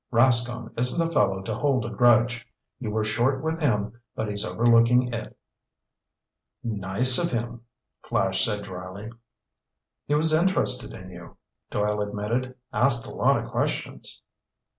"Rascomb 0.11 0.71
isn't 0.79 1.07
a 1.07 1.11
fellow 1.11 1.43
to 1.43 1.53
hold 1.53 1.85
a 1.85 1.89
grudge. 1.91 2.47
You 2.79 2.89
were 2.89 3.03
short 3.03 3.43
with 3.43 3.61
him 3.61 4.01
but 4.15 4.29
he's 4.29 4.43
overlooking 4.43 5.13
it." 5.13 5.37
"Nice 6.63 7.19
of 7.23 7.29
him," 7.29 7.61
Flash 8.01 8.43
said 8.43 8.63
dryly. 8.63 9.11
"He 10.07 10.15
was 10.15 10.33
interested 10.33 10.93
in 10.93 11.11
you," 11.11 11.37
Doyle 11.69 12.01
admitted. 12.01 12.55
"Asked 12.73 13.05
a 13.05 13.11
lot 13.13 13.37
of 13.45 13.51
questions." 13.51 14.23